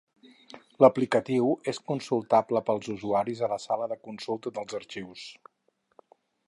[0.83, 5.29] L'aplicatiu és consultable pels usuaris a la sala de consulta dels arxius.